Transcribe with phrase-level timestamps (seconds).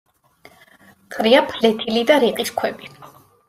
[1.17, 2.95] ყრია ფლეთილი და რიყის ქვები.